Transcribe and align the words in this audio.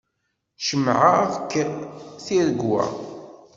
Cemɛeɣ-ak 0.65 1.31
tiregwa. 2.25 2.83